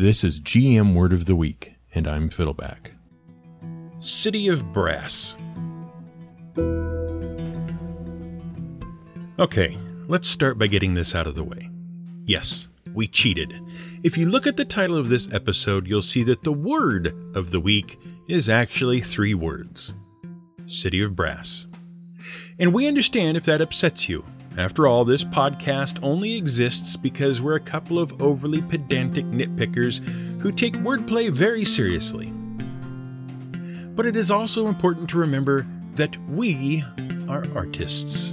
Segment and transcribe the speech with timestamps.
[0.00, 2.92] This is GM Word of the Week, and I'm Fiddleback.
[3.98, 5.36] City of Brass.
[9.38, 9.76] Okay,
[10.08, 11.68] let's start by getting this out of the way.
[12.24, 13.60] Yes, we cheated.
[14.02, 17.50] If you look at the title of this episode, you'll see that the word of
[17.50, 19.92] the week is actually three words
[20.64, 21.66] City of Brass.
[22.58, 24.24] And we understand if that upsets you.
[24.58, 29.98] After all, this podcast only exists because we're a couple of overly pedantic nitpickers
[30.40, 32.32] who take wordplay very seriously.
[33.94, 36.82] But it is also important to remember that we
[37.28, 38.32] are artists.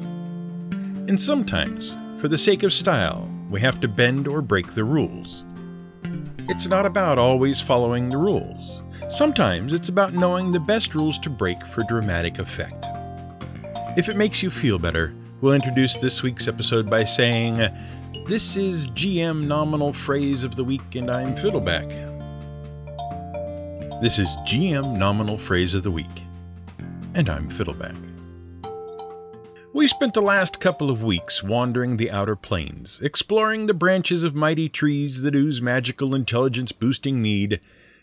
[1.07, 5.45] And sometimes, for the sake of style, we have to bend or break the rules.
[6.49, 8.81] It's not about always following the rules.
[9.09, 12.85] Sometimes it's about knowing the best rules to break for dramatic effect.
[13.97, 17.57] If it makes you feel better, we'll introduce this week's episode by saying,
[18.27, 21.89] This is GM nominal phrase of the week, and I'm Fiddleback.
[24.01, 26.23] This is GM nominal phrase of the week,
[27.13, 27.95] and I'm Fiddleback.
[29.73, 34.33] We spent the last couple of weeks wandering the outer planes, exploring the branches of
[34.33, 37.59] mighty trees that ooze magical intelligence boosting need,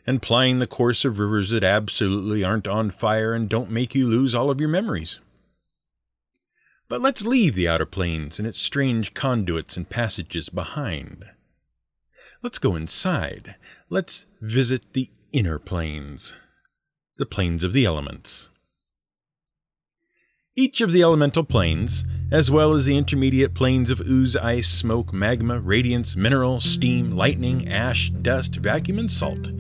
[0.06, 4.06] and plying the course of rivers that absolutely aren't on fire and don't make you
[4.06, 5.18] lose all of your memories.
[6.94, 11.24] But let's leave the outer planes and its strange conduits and passages behind.
[12.40, 13.56] Let's go inside.
[13.90, 16.36] Let's visit the inner planes,
[17.16, 18.50] the planes of the elements.
[20.54, 25.12] Each of the elemental planes, as well as the intermediate planes of ooze, ice, smoke,
[25.12, 29.50] magma, radiance, mineral, steam, lightning, ash, dust, vacuum, and salt,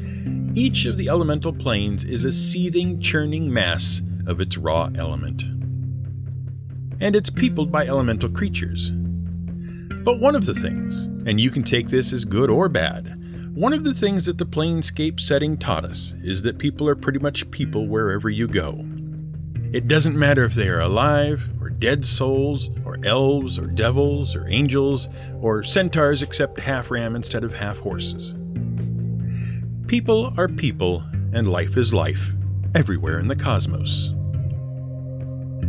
[0.54, 5.42] each of the elemental planes is a seething, churning mass of its raw element.
[7.00, 8.92] And it's peopled by elemental creatures.
[10.04, 13.20] But one of the things, and you can take this as good or bad,
[13.54, 17.20] one of the things that the planescape setting taught us is that people are pretty
[17.20, 18.84] much people wherever you go.
[19.72, 24.46] It doesn't matter if they are alive, or dead souls, or elves, or devils, or
[24.48, 25.08] angels,
[25.40, 28.34] or centaurs except half ram instead of half horses.
[29.86, 32.30] People are people, and life is life,
[32.74, 34.12] everywhere in the cosmos.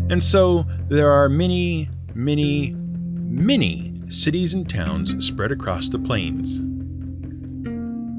[0.10, 6.60] And so there are many, many, many cities and towns spread across the planes.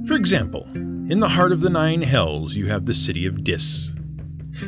[0.09, 3.93] For example, in the heart of the Nine Hells, you have the city of Dis.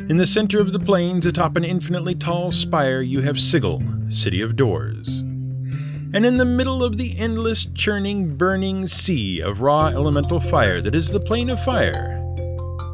[0.07, 4.39] In the center of the planes, atop an infinitely tall spire, you have Sigil, City
[4.39, 5.19] of Doors.
[6.11, 10.95] And in the middle of the endless, churning, burning sea of raw elemental fire that
[10.95, 12.15] is the plane of fire,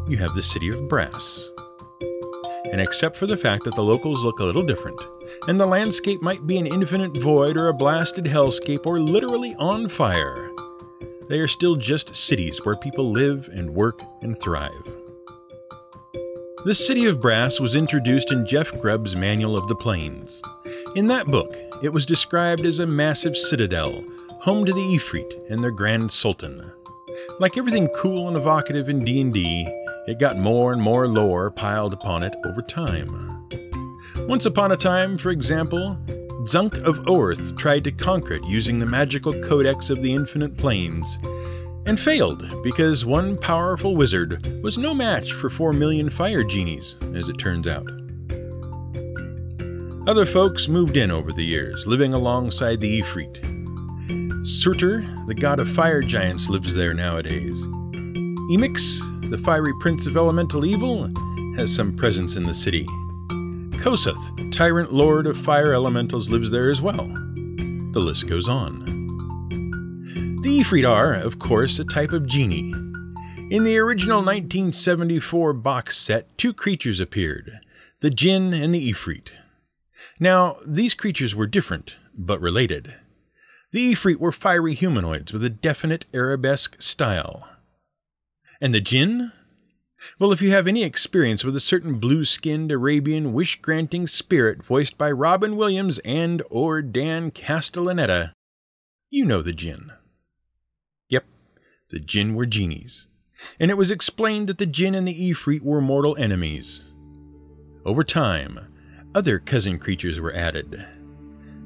[0.07, 1.51] you have the City of Brass.
[2.75, 4.99] And except for the fact that the locals look a little different,
[5.47, 9.87] and the landscape might be an infinite void or a blasted hellscape or literally on
[9.87, 10.51] fire,
[11.29, 14.73] they are still just cities where people live and work and thrive.
[16.65, 20.41] The City of Brass was introduced in Jeff Grubb's Manual of the Planes.
[20.97, 24.03] In that book, it was described as a massive citadel,
[24.41, 26.73] home to the Ifrit and their Grand Sultan.
[27.39, 29.65] Like everything cool and evocative in D&D,
[30.07, 33.47] it got more and more lore piled upon it over time.
[34.27, 35.97] Once upon a time, for example,
[36.45, 41.17] Tzunk of Oerth tried to conquer it using the magical codex of the Infinite Planes,
[41.87, 47.29] and failed because one powerful wizard was no match for four million fire genies, as
[47.29, 47.87] it turns out.
[50.07, 53.43] Other folks moved in over the years, living alongside the Ifrit.
[54.47, 57.59] Surtur, the god of fire giants, lives there nowadays.
[58.51, 58.99] Imix,
[59.29, 61.09] the fiery prince of elemental evil,
[61.57, 62.85] has some presence in the city.
[63.81, 67.07] Kossuth, tyrant lord of fire elementals, lives there as well.
[67.91, 68.83] The list goes on.
[70.41, 72.71] The Ifrit are, of course, a type of genie.
[73.51, 77.59] In the original 1974 box set, two creatures appeared
[78.01, 79.29] the Jinn and the Ifrit.
[80.19, 82.93] Now, these creatures were different, but related.
[83.71, 87.47] The Ifrit were fiery humanoids with a definite arabesque style.
[88.61, 89.31] And the Jinn?
[90.19, 95.11] Well, if you have any experience with a certain blue-skinned Arabian wish-granting spirit voiced by
[95.11, 98.31] Robin Williams and or Dan Castellaneta,
[99.09, 99.91] you know the Jinn.
[101.09, 101.25] Yep,
[101.89, 103.07] the Jinn were genies,
[103.59, 106.93] and it was explained that the Jinn and the Ifrit were mortal enemies.
[107.85, 108.59] Over time,
[109.13, 110.85] other cousin creatures were added.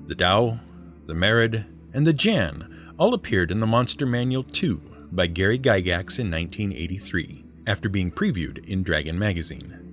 [0.08, 0.60] The Dao,
[1.08, 4.82] the Marid, and the Jann all appeared in the Monster Manual 2
[5.12, 9.90] by Gary Gygax in 1983, after being previewed in Dragon magazine.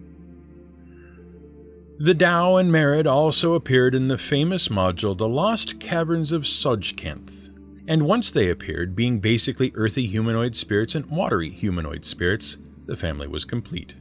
[1.98, 7.48] The Dao and Marid also appeared in the famous module The Lost Caverns of Tsojcanth,
[7.88, 13.28] and once they appeared, being basically earthy humanoid spirits and watery humanoid spirits, the family
[13.28, 13.94] was complete.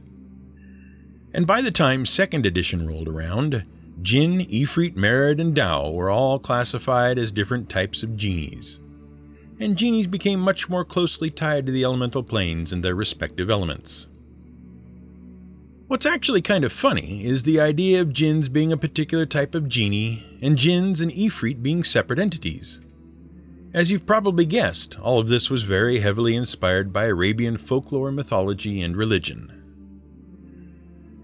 [1.32, 3.64] And by the time second edition rolled around,
[4.02, 8.80] Jinn, Ifrit, Marid, and Dao were all classified as different types of genies.
[9.58, 14.08] And genies became much more closely tied to the elemental planes and their respective elements.
[15.88, 19.68] What's actually kind of funny is the idea of jinns being a particular type of
[19.68, 22.80] genie and jinns and Ifrit being separate entities.
[23.72, 28.82] As you've probably guessed, all of this was very heavily inspired by Arabian folklore, mythology,
[28.82, 29.52] and religion.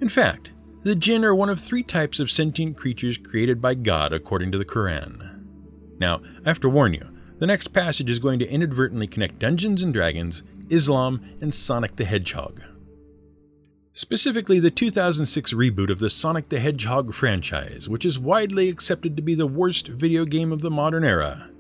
[0.01, 0.51] In fact,
[0.83, 4.59] the jinn are one of three types of sentient creatures created by God according to
[4.59, 5.45] the Quran.
[5.99, 7.09] Now, I have to warn you,
[7.43, 12.05] the next passage is going to inadvertently connect Dungeons and Dragons, Islam, and Sonic the
[12.05, 12.63] Hedgehog.
[13.93, 19.23] Specifically, the 2006 reboot of the Sonic the Hedgehog franchise, which is widely accepted to
[19.23, 21.51] be the worst video game of the modern era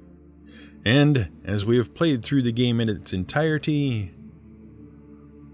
[0.84, 4.12] and as we have played through the game in its entirety,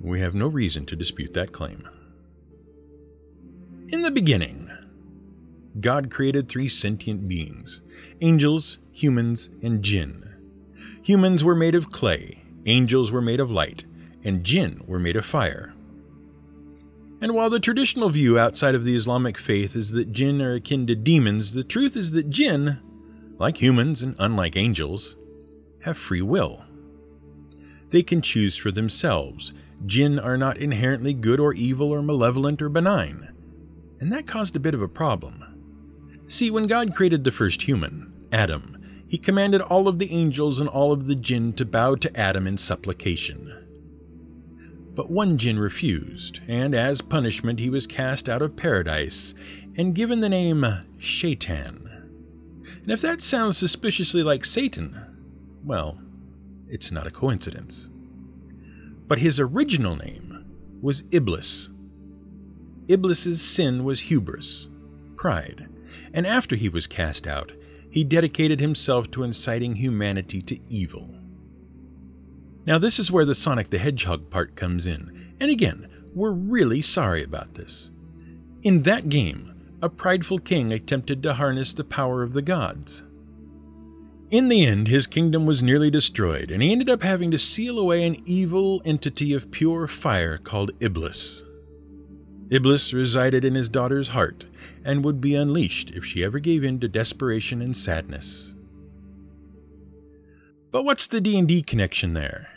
[0.00, 1.86] we have no reason to dispute that claim.
[3.88, 4.70] In the beginning,
[5.80, 7.82] God created three sentient beings
[8.20, 10.24] angels, humans, and jinn.
[11.02, 13.84] Humans were made of clay, angels were made of light,
[14.24, 15.72] and jinn were made of fire.
[17.20, 20.86] And while the traditional view outside of the Islamic faith is that jinn are akin
[20.88, 22.80] to demons, the truth is that jinn,
[23.38, 25.16] like humans and unlike angels,
[25.82, 26.64] have free will.
[27.90, 29.52] They can choose for themselves.
[29.86, 33.28] Jinn are not inherently good or evil or malevolent or benign.
[34.00, 35.44] And that caused a bit of a problem.
[36.26, 38.77] See, when God created the first human, Adam,
[39.08, 42.46] he commanded all of the angels and all of the jinn to bow to Adam
[42.46, 43.52] in supplication.
[44.94, 49.34] But one jinn refused, and as punishment he was cast out of paradise
[49.76, 50.66] and given the name
[50.98, 51.88] Shaitan.
[52.82, 54.98] And if that sounds suspiciously like Satan,
[55.64, 55.98] well,
[56.68, 57.88] it's not a coincidence.
[59.06, 60.44] But his original name
[60.82, 61.70] was Iblis.
[62.88, 64.68] Iblis's sin was hubris,
[65.16, 65.68] pride,
[66.12, 67.52] and after he was cast out,
[67.90, 71.14] he dedicated himself to inciting humanity to evil.
[72.66, 76.82] Now, this is where the Sonic the Hedgehog part comes in, and again, we're really
[76.82, 77.92] sorry about this.
[78.62, 83.04] In that game, a prideful king attempted to harness the power of the gods.
[84.30, 87.78] In the end, his kingdom was nearly destroyed, and he ended up having to seal
[87.78, 91.44] away an evil entity of pure fire called Iblis.
[92.50, 94.44] Iblis resided in his daughter's heart
[94.84, 98.54] and would be unleashed if she ever gave in to desperation and sadness.
[100.70, 102.48] But what's the D&D connection there?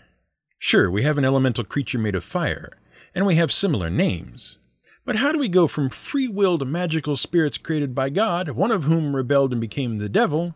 [0.59, 2.77] Sure, we have an elemental creature made of fire,
[3.15, 4.59] and we have similar names.
[5.05, 9.15] But how do we go from free-willed magical spirits created by God, one of whom
[9.15, 10.53] rebelled and became the devil,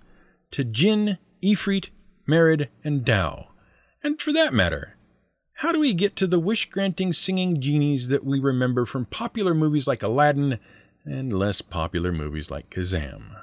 [0.51, 1.89] to Jinn, Ifrit,
[2.27, 3.47] Marid, and Dao.
[4.03, 4.95] And for that matter,
[5.59, 9.53] how do we get to the wish granting singing genies that we remember from popular
[9.53, 10.59] movies like Aladdin
[11.05, 13.41] and less popular movies like Kazam?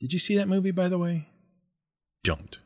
[0.00, 1.28] Did you see that movie, by the way?
[2.22, 2.58] Don't.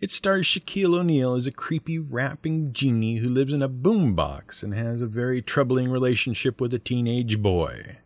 [0.00, 4.72] It stars Shaquille O'Neal as a creepy rapping genie who lives in a boombox and
[4.72, 7.98] has a very troubling relationship with a teenage boy.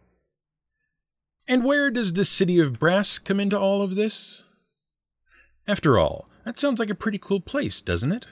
[1.46, 4.44] And where does the city of brass come into all of this?
[5.66, 8.26] After all, that sounds like a pretty cool place, doesn't it?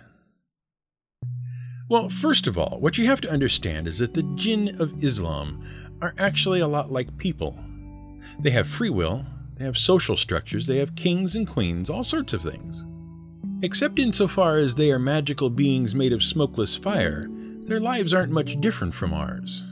[1.88, 5.62] Well, first of all, what you have to understand is that the jinn of Islam
[6.00, 7.58] are actually a lot like people.
[8.38, 9.24] They have free will,
[9.56, 12.84] they have social structures, they have kings and queens, all sorts of things.
[13.62, 17.28] Except insofar as they are magical beings made of smokeless fire,
[17.64, 19.64] their lives aren't much different from ours.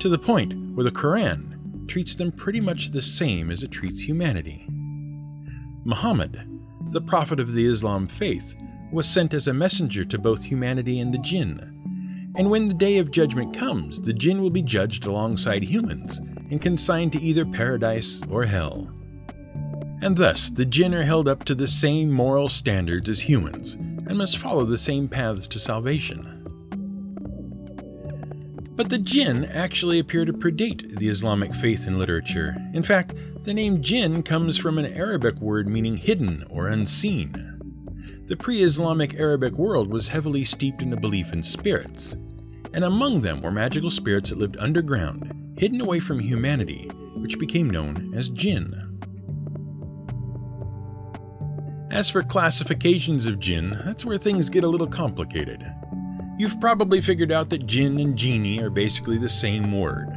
[0.00, 4.00] To the point where the Quran treats them pretty much the same as it treats
[4.00, 4.66] humanity.
[5.84, 6.40] Muhammad,
[6.90, 8.54] the prophet of the Islam faith,
[8.92, 11.69] was sent as a messenger to both humanity and the jinn.
[12.36, 16.18] And when the day of judgment comes, the jinn will be judged alongside humans
[16.50, 18.88] and consigned to either paradise or hell.
[20.02, 24.16] And thus, the jinn are held up to the same moral standards as humans and
[24.16, 26.36] must follow the same paths to salvation.
[28.76, 32.56] But the jinn actually appear to predate the Islamic faith and literature.
[32.72, 37.59] In fact, the name jinn comes from an Arabic word meaning hidden or unseen.
[38.30, 42.16] The pre Islamic Arabic world was heavily steeped in the belief in spirits,
[42.72, 47.68] and among them were magical spirits that lived underground, hidden away from humanity, which became
[47.68, 48.72] known as jinn.
[51.90, 55.68] As for classifications of jinn, that's where things get a little complicated.
[56.38, 60.08] You've probably figured out that jinn and genie are basically the same word,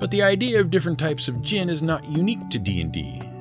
[0.00, 3.31] but the idea of different types of jinn is not unique to D&D.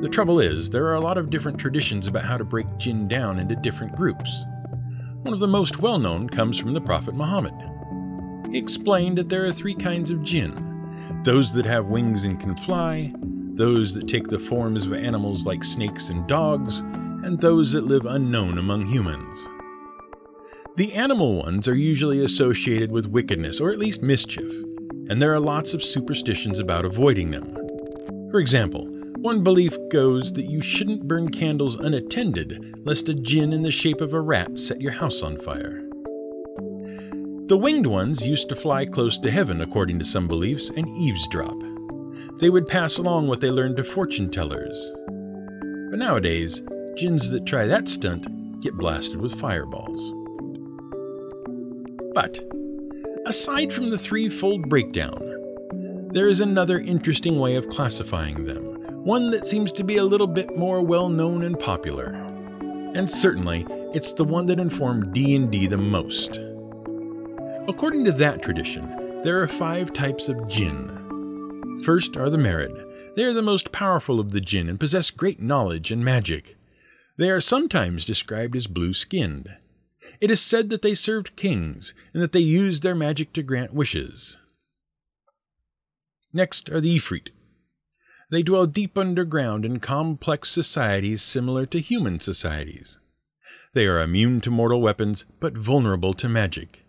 [0.00, 3.06] The trouble is, there are a lot of different traditions about how to break jinn
[3.06, 4.44] down into different groups.
[5.22, 7.52] One of the most well known comes from the Prophet Muhammad.
[8.50, 10.66] He explained that there are three kinds of jinn
[11.22, 13.12] those that have wings and can fly,
[13.54, 18.06] those that take the forms of animals like snakes and dogs, and those that live
[18.06, 19.48] unknown among humans.
[20.76, 24.50] The animal ones are usually associated with wickedness or at least mischief,
[25.10, 27.54] and there are lots of superstitions about avoiding them.
[28.30, 28.89] For example,
[29.20, 34.00] one belief goes that you shouldn't burn candles unattended, lest a jinn in the shape
[34.00, 35.82] of a rat set your house on fire.
[37.48, 41.56] The winged ones used to fly close to heaven, according to some beliefs, and eavesdrop.
[42.38, 44.92] They would pass along what they learned to fortune tellers.
[45.90, 46.62] But nowadays,
[46.96, 48.26] jinns that try that stunt
[48.62, 50.12] get blasted with fireballs.
[52.14, 52.38] But,
[53.26, 55.20] aside from the threefold breakdown,
[56.12, 58.69] there is another interesting way of classifying them,
[59.10, 62.12] one that seems to be a little bit more well known and popular.
[62.94, 66.36] And certainly, it's the one that informed D&D the most.
[67.68, 71.82] According to that tradition, there are five types of jinn.
[71.84, 73.16] First are the Marid.
[73.16, 76.56] They are the most powerful of the jinn and possess great knowledge and magic.
[77.16, 79.56] They are sometimes described as blue skinned.
[80.20, 83.74] It is said that they served kings and that they used their magic to grant
[83.74, 84.38] wishes.
[86.32, 87.30] Next are the Ifrit.
[88.30, 92.98] They dwell deep underground in complex societies similar to human societies.
[93.74, 96.84] They are immune to mortal weapons, but vulnerable to magic.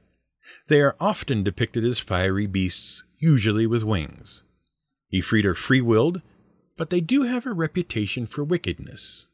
[0.68, 4.44] They are often depicted as fiery beasts, usually with wings.
[5.12, 6.22] Ifrit are free willed,
[6.78, 9.28] but they do have a reputation for wickedness.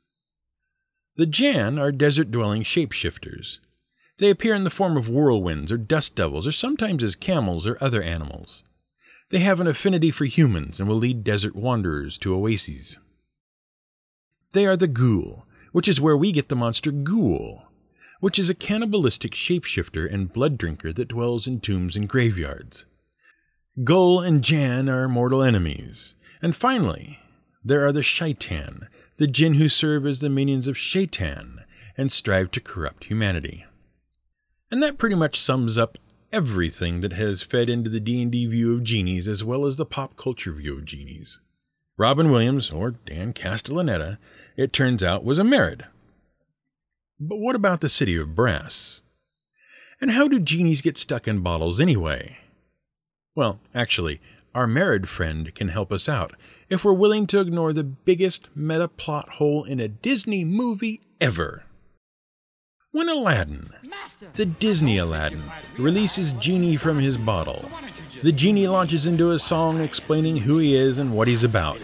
[1.17, 3.59] The Jann are desert dwelling shapeshifters.
[4.19, 7.77] They appear in the form of whirlwinds or dust devils, or sometimes as camels or
[7.81, 8.63] other animals.
[9.29, 12.99] They have an affinity for humans and will lead desert wanderers to oases.
[14.53, 17.67] They are the Ghoul, which is where we get the monster Ghoul
[18.19, 22.85] which is a cannibalistic shapeshifter and blood drinker that dwells in tombs and graveyards.
[23.83, 26.15] Gul and Jann are mortal enemies.
[26.41, 27.19] And finally,
[27.63, 31.63] there are the Shaitan, the jinn who serve as the minions of Shaitan
[31.95, 33.65] and strive to corrupt humanity.
[34.71, 35.97] And that pretty much sums up
[36.31, 40.15] everything that has fed into the D&D view of genies as well as the pop
[40.15, 41.39] culture view of genies.
[41.97, 44.17] Robin Williams, or Dan Castellaneta,
[44.55, 45.85] it turns out was a Marid,
[47.19, 49.01] but what about the city of brass?
[49.99, 52.37] And how do genies get stuck in bottles anyway?
[53.35, 54.21] Well, actually,
[54.53, 56.35] our Marid friend can help us out
[56.69, 61.63] if we're willing to ignore the biggest meta plot hole in a Disney movie ever.
[62.97, 63.69] When Aladdin,
[64.33, 65.43] the Disney Aladdin,
[65.77, 67.69] releases Genie from his bottle,
[68.23, 71.79] the genie launches into a song explaining who he is and what he's about.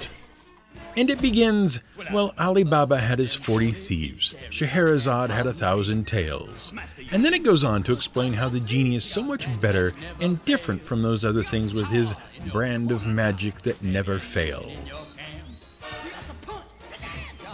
[0.98, 6.74] And it begins, well, Ali Baba had his 40 thieves, Scheherazade had a thousand tales.
[7.12, 10.44] And then it goes on to explain how the genie is so much better and
[10.46, 12.16] different from those other things with his
[12.52, 15.16] brand of magic that never fails.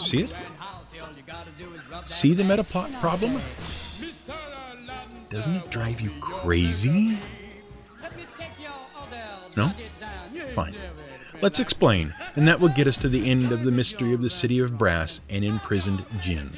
[0.02, 0.32] See it?
[2.06, 3.42] See the metaplot problem?
[5.30, 7.18] Doesn't it drive you crazy?
[9.56, 9.72] No?
[10.56, 10.76] Fine.
[11.42, 14.30] Let's explain, and that will get us to the end of the mystery of the
[14.30, 16.52] city of brass and imprisoned jinn.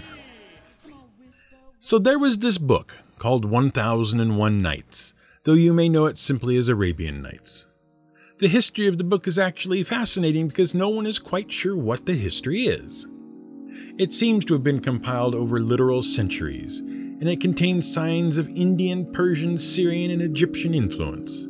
[1.80, 6.70] So there was this book called 1001 Nights, though you may know it simply as
[6.70, 7.68] Arabian Nights.
[8.40, 12.08] The history of the book is actually fascinating because no one is quite sure what
[12.08, 13.08] the history is.
[13.98, 19.12] It seems to have been compiled over literal centuries, and it contains signs of Indian,
[19.12, 21.46] Persian, Syrian, and Egyptian influence.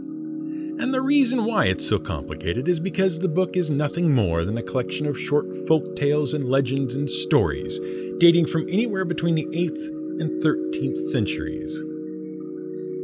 [0.82, 4.58] And the reason why it's so complicated is because the book is nothing more than
[4.58, 7.80] a collection of short folk tales and legends and stories
[8.20, 9.88] dating from anywhere between the 8th
[10.20, 11.80] and 13th centuries.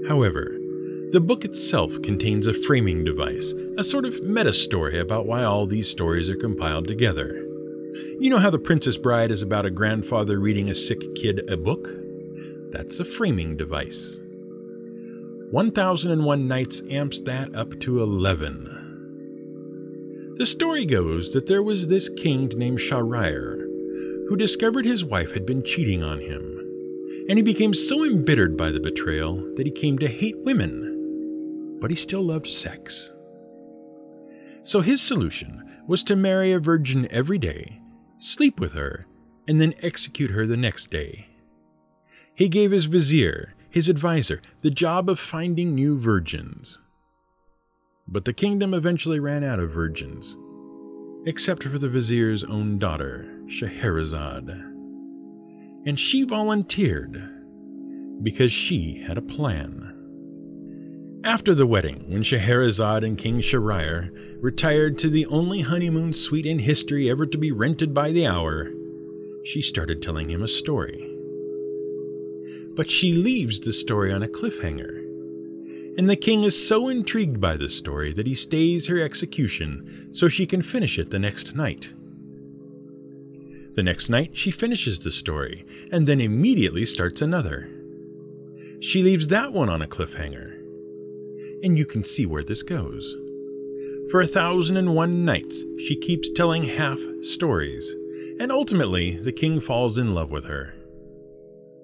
[0.08, 0.58] However,
[1.12, 5.66] the book itself contains a framing device, a sort of meta story about why all
[5.66, 7.47] these stories are compiled together.
[8.20, 11.58] You know how The Princess Bride is about a grandfather reading a sick kid a
[11.58, 11.88] book?
[12.72, 14.20] That's a framing device.
[15.52, 20.36] 1001 Nights amps that up to 11.
[20.38, 23.58] The story goes that there was this king named Shahryar
[24.28, 26.42] who discovered his wife had been cheating on him,
[27.30, 31.90] and he became so embittered by the betrayal that he came to hate women, but
[31.90, 33.12] he still loved sex.
[34.64, 37.80] So his solution was to marry a virgin every day,
[38.18, 39.06] sleep with her,
[39.48, 41.28] and then execute her the next day.
[42.36, 46.80] He gave his vizier, his advisor, the job of finding new virgins.
[48.08, 50.38] But the kingdom eventually ran out of virgins,
[51.26, 54.50] except for the vizier's own daughter, Scheherazade.
[55.86, 57.34] And she volunteered
[58.24, 59.87] because she had a plan.
[61.24, 66.60] After the wedding, when Scheherazade and King Shahryar retired to the only honeymoon suite in
[66.60, 68.72] history ever to be rented by the hour,
[69.44, 71.14] she started telling him a story.
[72.76, 74.98] But she leaves the story on a cliffhanger,
[75.98, 80.28] and the king is so intrigued by the story that he stays her execution so
[80.28, 81.94] she can finish it the next night.
[83.76, 87.70] The next night, she finishes the story and then immediately starts another.
[88.80, 90.57] She leaves that one on a cliffhanger.
[91.64, 93.16] And you can see where this goes.
[94.12, 97.94] For a thousand and one nights, she keeps telling half stories,
[98.40, 100.74] and ultimately, the king falls in love with her.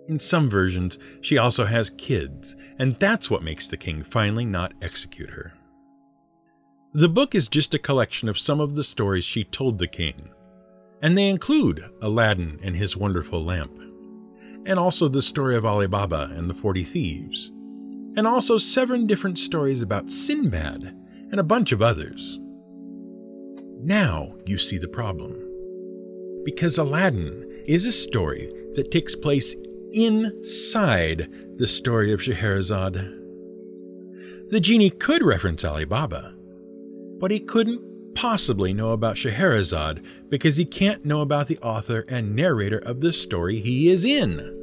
[0.08, 4.74] In some versions, she also has kids, and that's what makes the king finally not
[4.82, 5.54] execute her.
[6.94, 10.30] The book is just a collection of some of the stories she told the king,
[11.02, 13.72] and they include Aladdin and his wonderful lamp,
[14.66, 17.52] and also the story of Ali Baba and the Forty Thieves,
[18.16, 20.96] and also seven different stories about Sinbad
[21.32, 22.40] and a bunch of others.
[23.82, 25.40] Now you see the problem.
[26.46, 29.56] Because Aladdin is a story that takes place
[29.92, 33.20] inside the story of Scheherazade.
[34.50, 36.34] The genie could reference Ali Baba,
[37.20, 37.82] but he couldn't
[38.16, 43.14] possibly know about Scheherazade because he can't know about the author and narrator of the
[43.14, 44.63] story he is in.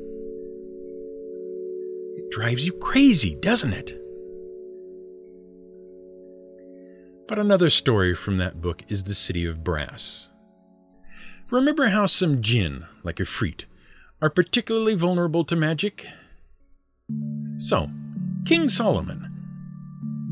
[2.30, 4.00] Drives you crazy, doesn't it?
[7.28, 10.30] But another story from that book is The City of Brass.
[11.50, 13.64] Remember how some jinn, like Ifrit,
[14.22, 16.06] are particularly vulnerable to magic?
[17.58, 17.90] So,
[18.46, 19.26] King Solomon,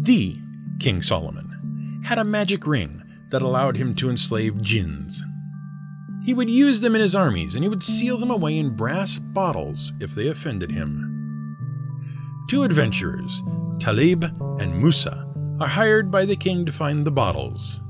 [0.00, 0.36] the
[0.78, 5.24] King Solomon, had a magic ring that allowed him to enslave jinns.
[6.24, 9.18] He would use them in his armies and he would seal them away in brass
[9.18, 11.07] bottles if they offended him.
[12.48, 13.42] Two adventurers,
[13.78, 14.24] Talib
[14.58, 15.26] and Musa,
[15.60, 17.82] are hired by the king to find the bottles.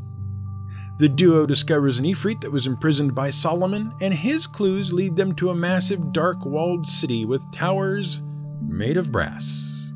[0.99, 5.33] The duo discovers an Ifrit that was imprisoned by Solomon, and his clues lead them
[5.37, 8.21] to a massive dark walled city with towers
[8.61, 9.93] made of brass.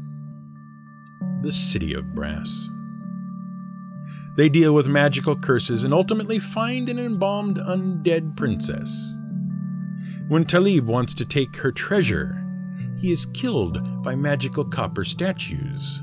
[1.43, 2.69] The City of Brass.
[4.37, 9.17] They deal with magical curses and ultimately find an embalmed undead princess.
[10.29, 12.42] When Talib wants to take her treasure,
[13.03, 16.01] he is killed by magical copper statues.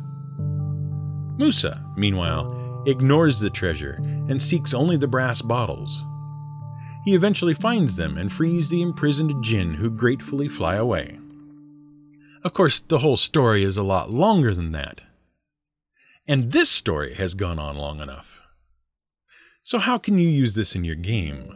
[1.37, 3.93] Musa, meanwhile, ignores the treasure
[4.27, 6.05] and seeks only the brass bottles.
[7.05, 11.17] He eventually finds them and frees the imprisoned jinn who gratefully fly away.
[12.43, 15.01] Of course, the whole story is a lot longer than that.
[16.27, 18.41] And this story has gone on long enough.
[19.61, 21.53] So, how can you use this in your game?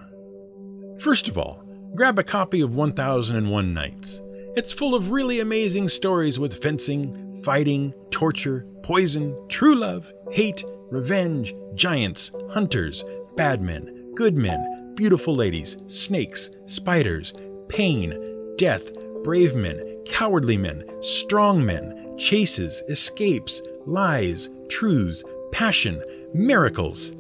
[1.00, 1.64] First of all,
[1.96, 4.22] grab a copy of 1001 Nights.
[4.56, 11.56] It's full of really amazing stories with fencing, fighting, torture, poison, true love, hate, revenge,
[11.74, 13.04] giants, hunters,
[13.36, 17.34] bad men, good men, beautiful ladies, snakes, spiders,
[17.68, 26.00] pain, death, brave men, cowardly men, strong men, chases, escapes, lies, truths, passion,
[26.36, 27.16] miracles.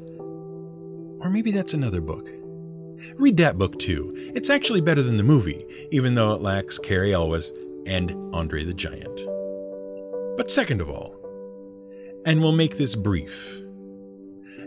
[1.19, 2.29] Or maybe that's another book.
[3.15, 4.13] Read that book too.
[4.35, 7.53] It's actually better than the movie, even though it lacks Cary Elwes
[7.85, 9.21] and Andre the Giant.
[10.35, 11.15] But second of all,
[12.25, 13.59] and we'll make this brief.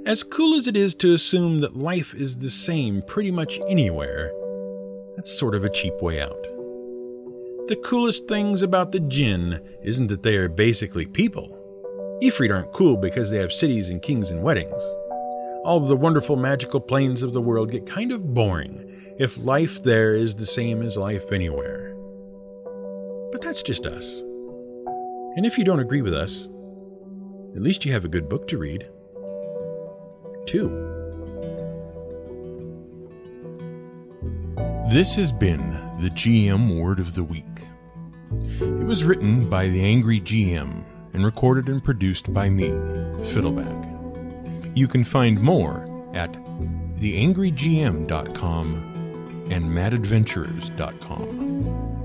[0.07, 4.31] As cool as it is to assume that life is the same pretty much anywhere,
[5.17, 6.41] that's sort of a cheap way out.
[7.67, 11.51] The coolest things about the Jinn isn't that they are basically people.
[12.23, 14.81] Ifrit aren't cool because they have cities and kings and weddings.
[15.65, 18.86] All of the wonderful magical planes of the world get kind of boring
[19.19, 21.95] if life there is the same as life anywhere.
[23.33, 24.23] But that's just us.
[25.37, 26.49] And if you don't agree with us,
[27.55, 28.87] at least you have a good book to read.
[30.47, 30.69] Two.
[34.91, 37.45] This has been the GM Word of the Week.
[38.61, 42.69] It was written by the Angry GM and recorded and produced by me,
[43.33, 44.77] Fiddleback.
[44.77, 46.33] You can find more at
[46.99, 48.96] theangrygm.com
[49.51, 51.96] and madadventurers.com.